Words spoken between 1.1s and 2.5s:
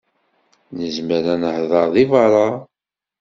ad nehder deg berra.